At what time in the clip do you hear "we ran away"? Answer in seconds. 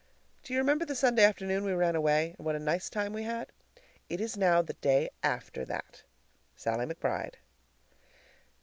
1.63-2.33